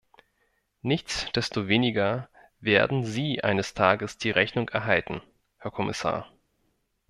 [0.81, 2.27] Nichtsdestoweniger
[2.59, 5.21] werden Sie eines Tages die Rechnung erhalten,
[5.59, 6.27] Herr Kommissar.